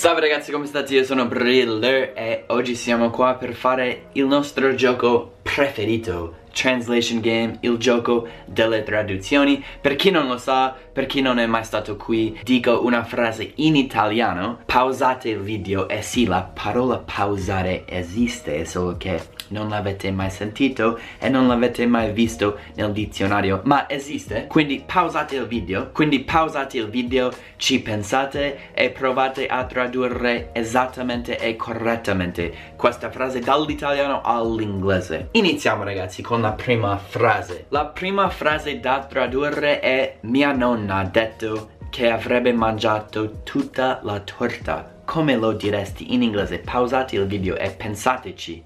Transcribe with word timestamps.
Salve 0.00 0.20
ragazzi 0.20 0.50
come 0.50 0.64
state? 0.64 0.94
Io 0.94 1.04
sono 1.04 1.26
Briller 1.26 2.12
e 2.16 2.44
oggi 2.46 2.74
siamo 2.74 3.10
qua 3.10 3.34
per 3.34 3.52
fare 3.52 4.04
il 4.12 4.24
nostro 4.24 4.74
gioco 4.74 5.34
preferito 5.42 6.39
Translation 6.52 7.20
Game, 7.20 7.56
il 7.60 7.76
gioco 7.78 8.28
delle 8.44 8.82
traduzioni. 8.82 9.62
Per 9.80 9.96
chi 9.96 10.10
non 10.10 10.26
lo 10.26 10.38
sa, 10.38 10.74
per 10.92 11.06
chi 11.06 11.20
non 11.20 11.38
è 11.38 11.46
mai 11.46 11.64
stato 11.64 11.96
qui 11.96 12.38
Dico 12.42 12.84
una 12.84 13.04
frase 13.04 13.52
in 13.56 13.76
italiano. 13.76 14.60
Pausate 14.66 15.28
il 15.28 15.40
video 15.40 15.88
e 15.88 16.02
sì, 16.02 16.26
la 16.26 16.42
parola 16.42 16.98
pausare 16.98 17.84
esiste 17.86 18.64
Solo 18.64 18.96
che 18.96 19.38
non 19.50 19.68
l'avete 19.68 20.10
mai 20.10 20.30
sentito 20.30 20.98
e 21.18 21.28
non 21.28 21.46
l'avete 21.46 21.86
mai 21.86 22.12
visto 22.12 22.58
nel 22.74 22.92
dizionario 22.92 23.60
ma 23.64 23.88
esiste. 23.88 24.46
Quindi 24.46 24.82
pausate 24.84 25.36
il 25.36 25.46
video 25.46 25.90
quindi 25.92 26.20
pausate 26.20 26.78
il 26.78 26.88
video 26.88 27.30
ci 27.56 27.80
pensate 27.80 28.72
e 28.72 28.90
provate 28.90 29.46
a 29.46 29.64
tradurre 29.64 30.50
esattamente 30.52 31.38
e 31.38 31.56
correttamente 31.56 32.52
questa 32.76 33.10
frase 33.10 33.40
dall'italiano 33.40 34.20
all'inglese. 34.22 35.28
Iniziamo 35.32 35.84
ragazzi 35.84 36.22
con 36.22 36.39
la 36.40 36.52
prima 36.52 36.96
frase. 36.96 37.66
La 37.68 37.86
prima 37.86 38.28
frase 38.30 38.80
da 38.80 39.04
tradurre 39.04 39.80
è 39.80 40.18
mia 40.22 40.52
nonna 40.52 40.96
ha 40.96 41.04
detto 41.04 41.70
che 41.90 42.10
avrebbe 42.10 42.52
mangiato 42.52 43.42
tutta 43.42 44.00
la 44.02 44.20
torta. 44.20 45.02
Come 45.04 45.36
lo 45.36 45.52
diresti 45.52 46.14
in 46.14 46.22
inglese? 46.22 46.58
Pausate 46.58 47.16
il 47.16 47.26
video 47.26 47.56
e 47.56 47.70
pensateci. 47.70 48.64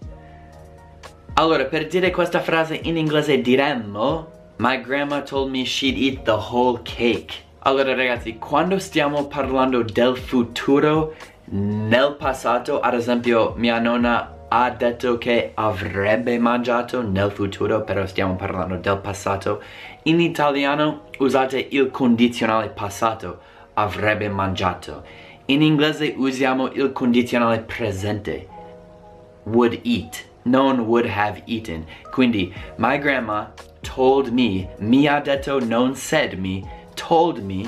Allora, 1.34 1.64
per 1.64 1.86
dire 1.86 2.10
questa 2.10 2.40
frase 2.40 2.78
in 2.82 2.96
inglese 2.96 3.40
diremmo 3.40 4.32
My 4.56 4.80
grandma 4.80 5.22
told 5.22 5.50
me 5.50 5.64
she'd 5.64 5.98
eat 5.98 6.22
the 6.22 6.30
whole 6.30 6.80
cake. 6.84 7.42
Allora 7.60 7.94
ragazzi, 7.94 8.38
quando 8.38 8.78
stiamo 8.78 9.26
parlando 9.26 9.82
del 9.82 10.16
futuro, 10.16 11.14
nel 11.46 12.14
passato, 12.16 12.78
ad 12.78 12.94
esempio, 12.94 13.54
mia 13.56 13.78
nonna 13.80 14.33
ha 14.56 14.70
detto 14.70 15.18
che 15.18 15.50
avrebbe 15.54 16.38
mangiato 16.38 17.02
nel 17.02 17.32
futuro, 17.32 17.82
però 17.82 18.06
stiamo 18.06 18.36
parlando 18.36 18.76
del 18.76 18.98
passato. 18.98 19.60
In 20.04 20.20
italiano 20.20 21.06
usate 21.18 21.66
il 21.70 21.90
condizionale 21.90 22.68
passato, 22.68 23.40
avrebbe 23.74 24.28
mangiato. 24.28 25.02
In 25.46 25.60
inglese 25.60 26.14
usiamo 26.16 26.70
il 26.70 26.92
condizionale 26.92 27.58
presente, 27.62 28.46
would 29.42 29.80
eat 29.82 30.24
non 30.44 30.86
would 30.86 31.06
have 31.06 31.42
eaten. 31.46 31.84
Quindi, 32.12 32.54
my 32.76 32.96
grandma 32.98 33.52
told 33.82 34.28
me, 34.28 34.68
mi 34.78 35.08
ha 35.08 35.20
detto, 35.20 35.58
non 35.58 35.96
said 35.96 36.38
me, 36.38 36.62
told 36.94 37.42
me, 37.42 37.64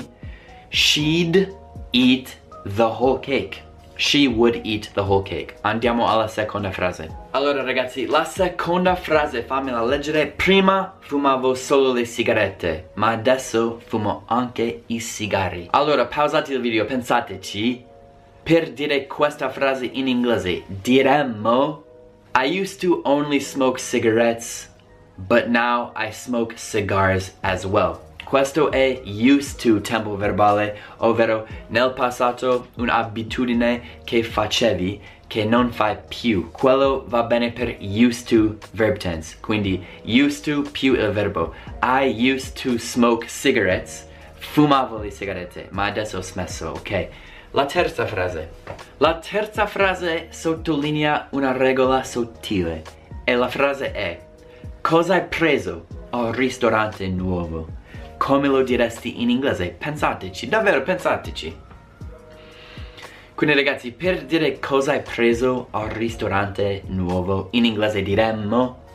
she'd 0.69 1.53
eat 1.91 2.37
the 2.63 2.87
whole 2.87 3.19
cake. 3.19 3.66
She 3.97 4.27
would 4.27 4.61
eat 4.63 4.91
the 4.93 5.01
whole 5.01 5.23
cake. 5.23 5.55
Andiamo 5.61 6.07
alla 6.07 6.27
seconda 6.27 6.71
frase. 6.71 7.09
Allora 7.31 7.63
ragazzi, 7.63 8.05
la 8.05 8.23
seconda 8.23 8.95
frase 8.95 9.41
fammela 9.41 9.83
leggere. 9.83 10.27
Prima 10.27 10.95
fumavo 10.99 11.55
solo 11.55 11.91
le 11.91 12.05
sigarette, 12.05 12.89
ma 12.93 13.09
adesso 13.09 13.81
fumo 13.83 14.23
anche 14.27 14.83
i 14.85 14.99
sigari. 14.99 15.67
Allora, 15.71 16.05
pausate 16.05 16.53
il 16.53 16.61
video, 16.61 16.85
pensateci. 16.85 17.85
Per 18.43 18.71
dire 18.71 19.07
questa 19.07 19.49
frase 19.49 19.85
in 19.85 20.07
inglese, 20.07 20.63
diremmo 20.67 21.83
I 22.35 22.45
used 22.45 22.79
to 22.81 23.01
only 23.03 23.39
smoke 23.39 23.79
cigarettes, 23.79 24.69
but 25.15 25.47
now 25.47 25.91
I 25.95 26.11
smoke 26.11 26.55
cigars 26.55 27.33
as 27.41 27.65
well. 27.65 28.06
Questo 28.27 28.71
è 28.71 29.03
used 29.05 29.61
to 29.61 29.79
tempo 29.79 30.17
verbale, 30.17 30.77
ovvero 30.97 31.47
nel 31.67 31.93
passato 31.93 32.67
un'abitudine 32.75 34.01
che 34.03 34.21
facevi 34.21 35.01
che 35.27 35.45
non 35.45 35.71
fai 35.71 35.95
più. 36.09 36.51
Quello 36.51 37.05
va 37.07 37.23
bene 37.23 37.51
per 37.53 37.77
used 37.79 38.27
to 38.27 38.57
verb 38.71 38.97
tense, 38.97 39.37
quindi 39.39 39.81
used 40.03 40.43
to 40.43 40.69
più 40.69 40.95
il 40.95 41.09
verbo. 41.11 41.53
I 41.81 42.33
used 42.33 42.61
to 42.61 42.77
smoke 42.77 43.27
cigarettes, 43.29 44.05
fumavo 44.33 44.97
le 44.97 45.09
sigarette, 45.09 45.69
ma 45.71 45.85
adesso 45.85 46.17
ho 46.17 46.21
smesso, 46.21 46.71
ok? 46.71 47.07
La 47.51 47.65
terza 47.65 48.05
frase. 48.05 48.49
La 48.97 49.19
terza 49.19 49.65
frase 49.67 50.27
sottolinea 50.31 51.27
una 51.29 51.53
regola 51.53 52.03
sottile 52.03 52.83
e 53.23 53.35
la 53.35 53.47
frase 53.47 53.93
è 53.93 54.19
Cosa 54.81 55.13
hai 55.13 55.23
preso 55.23 55.85
al 56.09 56.33
ristorante 56.33 57.07
nuovo? 57.07 57.85
Come 58.17 58.47
lo 58.47 58.63
diresti 58.63 59.21
in 59.21 59.29
inglese? 59.29 59.75
Pensateci, 59.77 60.47
davvero 60.47 60.81
pensateci. 60.81 61.65
Quindi 63.35 63.55
ragazzi, 63.55 63.91
per 63.91 64.25
dire 64.25 64.59
cosa 64.59 64.93
hai 64.93 65.01
preso 65.01 65.67
al 65.69 65.89
ristorante 65.89 66.81
nuovo, 66.87 67.49
in 67.51 67.65
inglese 67.65 68.01
diremmo 68.01 68.85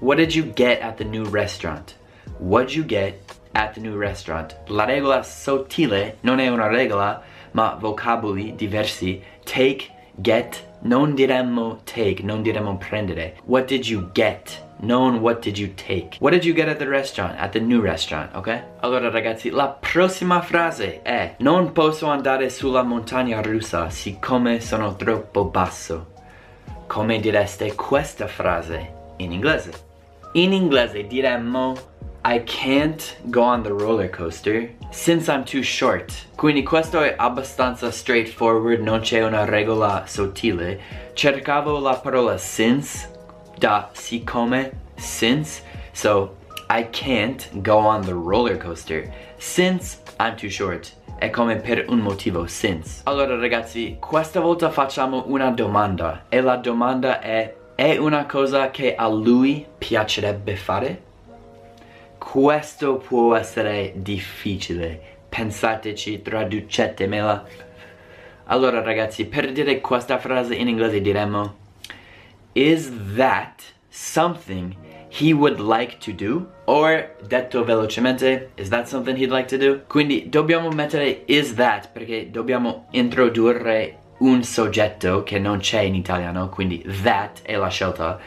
What 0.00 0.18
did 0.18 0.34
you 0.34 0.52
get 0.52 0.82
at 0.82 0.96
the 0.96 1.04
new 1.04 1.24
restaurant? 1.30 1.96
What 2.38 2.66
did 2.66 2.74
you 2.74 2.84
get 2.84 3.20
at 3.52 3.72
the 3.74 3.80
new 3.80 3.96
restaurant? 3.96 4.56
La 4.66 4.84
regola 4.84 5.22
sottile 5.22 6.18
non 6.22 6.40
è 6.40 6.48
una 6.48 6.66
regola, 6.66 7.22
ma 7.52 7.78
vocaboli 7.80 8.54
diversi. 8.56 9.22
Take, 9.44 9.86
get, 10.16 10.62
non 10.80 11.14
diremmo 11.14 11.80
take, 11.84 12.22
non 12.22 12.42
diremmo 12.42 12.76
prendere. 12.76 13.36
What 13.44 13.68
did 13.68 13.86
you 13.86 14.10
get? 14.12 14.65
Non 14.78 15.20
what 15.20 15.40
did 15.40 15.58
you 15.58 15.68
take? 15.74 16.18
What 16.20 16.32
did 16.32 16.44
you 16.44 16.54
get 16.54 16.68
at 16.68 16.78
the 16.78 16.88
restaurant? 16.88 17.38
At 17.38 17.52
the 17.52 17.60
new 17.60 17.80
restaurant, 17.80 18.34
ok? 18.34 18.62
Allora 18.80 19.10
ragazzi, 19.10 19.50
la 19.50 19.68
prossima 19.68 20.42
frase 20.42 21.00
è 21.02 21.34
Non 21.38 21.72
posso 21.72 22.06
andare 22.06 22.50
sulla 22.50 22.82
montagna 22.82 23.40
russa 23.40 23.88
siccome 23.88 24.60
sono 24.60 24.94
troppo 24.96 25.44
basso. 25.44 26.12
Come 26.86 27.20
direste 27.20 27.74
questa 27.74 28.26
frase 28.26 28.92
in 29.16 29.32
inglese? 29.32 29.72
In 30.32 30.52
inglese 30.52 31.06
diremmo 31.06 31.74
I 32.28 32.42
can't 32.44 33.16
go 33.30 33.42
on 33.42 33.62
the 33.62 33.70
roller 33.70 34.10
coaster 34.10 34.68
since 34.90 35.30
I'm 35.30 35.44
too 35.44 35.62
short. 35.62 36.12
Quindi 36.34 36.64
questo 36.64 37.00
è 37.00 37.14
abbastanza 37.16 37.90
straightforward, 37.90 38.82
non 38.82 39.00
c'è 39.00 39.24
una 39.24 39.44
regola 39.44 40.04
sottile. 40.06 40.80
Cercavo 41.14 41.78
la 41.78 41.94
parola 41.94 42.36
since 42.36 43.14
da 43.58 43.90
siccome 43.92 44.72
since. 44.96 45.62
So 45.92 46.36
I 46.68 46.84
can't 46.90 47.62
go 47.62 47.78
on 47.78 48.02
the 48.02 48.14
roller 48.14 48.56
coaster 48.56 49.12
since 49.38 49.98
I'm 50.18 50.36
too 50.36 50.50
short. 50.50 50.92
È 51.18 51.30
come 51.30 51.56
per 51.56 51.86
un 51.88 52.00
motivo, 52.00 52.46
since. 52.46 53.00
Allora 53.04 53.36
ragazzi, 53.36 53.96
questa 53.98 54.40
volta 54.40 54.70
facciamo 54.70 55.24
una 55.28 55.50
domanda. 55.50 56.24
E 56.28 56.42
la 56.42 56.56
domanda 56.56 57.20
è, 57.20 57.54
è 57.74 57.96
una 57.96 58.26
cosa 58.26 58.70
che 58.70 58.94
a 58.94 59.08
lui 59.08 59.64
piacerebbe 59.78 60.56
fare? 60.56 61.02
Questo 62.18 62.96
può 62.96 63.34
essere 63.34 63.92
difficile. 63.94 65.00
Pensateci, 65.28 66.20
traducetemela. 66.20 67.44
Allora 68.48 68.82
ragazzi, 68.82 69.24
per 69.26 69.52
dire 69.52 69.80
questa 69.80 70.18
frase 70.18 70.54
in 70.54 70.68
inglese 70.68 71.00
diremmo 71.00 71.64
Is 72.56 72.90
that 73.16 73.62
something 73.90 74.74
he 75.10 75.34
would 75.34 75.60
like 75.60 75.98
to 76.00 76.10
do? 76.10 76.46
Or, 76.64 77.10
detto 77.28 77.62
velocemente, 77.64 78.48
is 78.56 78.70
that 78.70 78.88
something 78.88 79.14
he'd 79.14 79.30
like 79.30 79.46
to 79.48 79.58
do? 79.58 79.82
Quindi 79.86 80.30
dobbiamo 80.30 80.70
mettere 80.70 81.24
is 81.26 81.52
that 81.56 81.90
perché 81.92 82.30
dobbiamo 82.30 82.86
introdurre 82.92 83.98
un 84.20 84.42
soggetto 84.42 85.22
che 85.22 85.38
non 85.38 85.58
c'è 85.58 85.80
in 85.80 85.96
italiano, 85.96 86.48
quindi 86.48 86.82
that 87.02 87.42
è 87.42 87.56
la 87.56 87.68
scelta. 87.68 88.18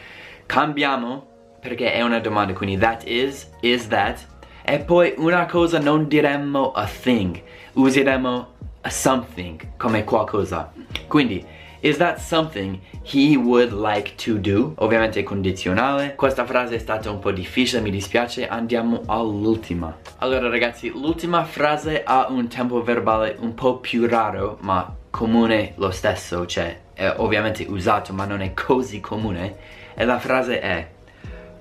Cambiamo 0.46 1.26
perché 1.60 1.92
è 1.92 2.02
una 2.02 2.20
domanda, 2.20 2.52
quindi 2.52 2.78
that 2.78 3.02
is, 3.08 3.50
is 3.62 3.88
that. 3.88 4.24
E 4.62 4.78
poi 4.78 5.12
una 5.16 5.46
cosa 5.46 5.80
non 5.80 6.06
diremmo 6.06 6.70
a 6.70 6.86
thing, 6.86 7.42
useremo 7.72 8.58
something 8.88 9.76
come 9.76 10.04
qualcosa. 10.04 10.72
Quindi, 11.08 11.44
is 11.80 11.96
that 11.98 12.18
something 12.18 12.80
he 13.02 13.36
would 13.36 13.72
like 13.72 14.14
to 14.16 14.38
do? 14.38 14.74
Ovviamente 14.76 15.22
condizionale. 15.22 16.14
Questa 16.14 16.44
frase 16.44 16.76
è 16.76 16.78
stata 16.78 17.10
un 17.10 17.18
po' 17.18 17.32
difficile, 17.32 17.80
mi 17.80 17.90
dispiace. 17.90 18.46
Andiamo 18.46 19.02
all'ultima. 19.06 19.96
Allora 20.18 20.48
ragazzi, 20.48 20.88
l'ultima 20.88 21.44
frase 21.44 22.02
ha 22.04 22.26
un 22.28 22.48
tempo 22.48 22.82
verbale 22.82 23.36
un 23.40 23.54
po' 23.54 23.78
più 23.78 24.06
raro, 24.06 24.58
ma 24.60 24.94
comune 25.10 25.72
lo 25.76 25.90
stesso, 25.90 26.46
cioè 26.46 26.80
è 26.94 27.14
ovviamente 27.16 27.64
usato, 27.68 28.12
ma 28.12 28.24
non 28.24 28.40
è 28.40 28.52
così 28.54 29.00
comune. 29.00 29.56
E 29.94 30.04
la 30.04 30.18
frase 30.18 30.60
è 30.60 30.88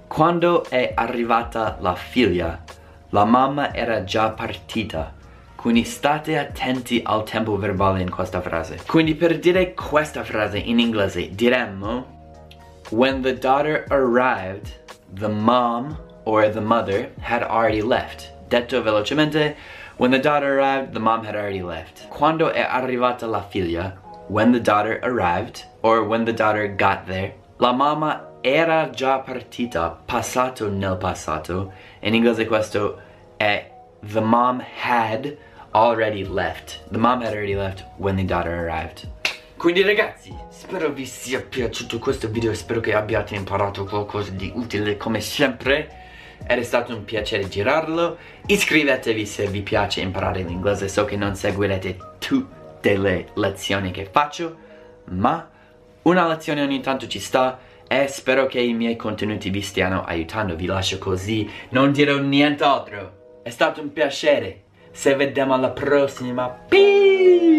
quando 0.08 0.66
è 0.68 0.92
arrivata 0.96 1.78
la 1.80 1.96
figlia, 1.96 2.64
la 3.10 3.26
mamma 3.26 3.74
era 3.74 4.04
già 4.04 4.30
partita. 4.30 5.14
Quindi 5.60 5.84
state 5.84 6.38
attenti 6.38 7.02
al 7.04 7.26
tempo 7.26 7.58
verbale 7.58 8.02
in 8.02 8.10
questa 8.10 8.40
frase. 8.40 8.80
Quindi 8.88 9.14
per 9.14 9.38
dire 9.40 9.74
questa 9.74 10.24
frase 10.24 10.58
in 10.58 10.80
inglese 10.80 11.36
diremmo 11.36 12.18
When 12.92 13.22
the 13.22 13.34
daughter 13.34 13.84
arrived, 13.90 14.72
the 15.14 15.28
mom 15.28 16.00
or 16.24 16.50
the 16.50 16.62
mother 16.62 17.12
had 17.20 17.44
already 17.44 17.82
left. 17.82 18.32
Detto 18.48 18.82
velocemente, 18.82 19.58
When 19.98 20.12
the 20.12 20.20
daughter 20.20 20.58
arrived, 20.58 20.94
the 20.94 21.00
mom 21.02 21.26
had 21.26 21.36
already 21.36 21.62
left. 21.62 22.08
Quando 22.08 22.54
è 22.54 22.62
arrivata 22.62 23.28
la 23.28 23.42
figlia, 23.42 23.98
when 24.30 24.54
the 24.54 24.62
daughter 24.62 25.02
arrived, 25.04 25.66
or 25.82 26.06
when 26.06 26.24
the 26.24 26.32
daughter 26.32 26.74
got 26.74 27.06
there, 27.06 27.34
la 27.58 27.74
mamma 27.74 28.28
era 28.42 28.90
già 28.92 29.20
partita, 29.20 30.00
passato 30.06 30.70
nel 30.70 30.96
passato. 30.96 31.74
In 32.00 32.14
inglese 32.14 32.46
questo 32.46 32.98
è 33.36 33.70
the 34.02 34.22
mom 34.22 34.60
had 34.60 35.38
already 35.74 36.24
left. 36.24 36.82
The 36.92 36.98
mom 36.98 37.22
had 37.22 37.34
already 37.34 37.56
left 37.56 37.84
when 37.98 38.16
the 38.16 38.24
daughter 38.24 38.66
arrived. 38.66 39.08
Quindi 39.58 39.82
ragazzi, 39.82 40.34
spero 40.50 40.90
vi 40.92 41.06
sia 41.06 41.42
piaciuto 41.42 42.00
questo 42.00 42.30
video, 42.30 42.54
spero 42.54 42.80
che 42.80 42.94
abbiate 42.94 43.36
imparato 43.36 43.84
qualcosa 43.84 44.32
di 44.32 44.52
utile 44.56 44.96
come 44.96 45.20
sempre. 45.20 45.98
Ed 46.48 46.58
è 46.58 46.64
stato 46.64 46.96
un 46.96 47.04
piacere 47.04 47.50
girarlo. 47.50 48.18
Iscrivetevi 48.46 49.26
se 49.26 49.48
vi 49.48 49.62
piace 49.62 50.00
imparare 50.00 50.44
l'inglese, 50.44 50.88
so 50.88 51.04
che 51.04 51.18
non 51.18 51.36
seguirete 51.36 51.98
tutte 52.20 52.96
le 52.96 53.28
lezioni 53.34 53.92
che 53.92 54.08
faccio, 54.10 54.56
ma 55.10 55.50
una 56.04 56.28
lezione 56.28 56.62
ogni 56.62 56.80
tanto 56.80 57.08
ci 57.08 57.20
sta 57.20 57.60
e 57.86 58.08
spero 58.08 58.46
che 58.46 58.62
i 58.62 58.74
miei 58.74 58.96
contenuti 58.96 59.50
vi 59.50 59.62
stiano 59.62 60.06
aiutando. 60.06 60.56
Vi 60.56 60.66
lascio 60.66 60.98
così, 61.00 61.50
non 61.72 61.92
dirò 61.92 62.18
nient'altro. 62.18 63.19
È 63.50 63.52
stato 63.52 63.82
un 63.82 63.92
piacere. 63.92 64.66
Se 64.92 65.16
vediamo 65.16 65.56
alla 65.56 65.72
prossima. 65.72 66.50
Peace! 66.50 67.59